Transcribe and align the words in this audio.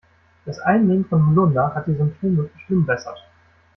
Das 0.45 0.57
Einnehmen 0.57 1.05
von 1.05 1.27
Holunder 1.29 1.75
hat 1.75 1.85
die 1.85 1.93
Symptome 1.93 2.47
verschlimmbessert. 2.49 3.19